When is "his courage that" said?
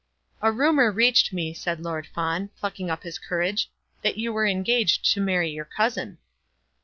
3.03-4.17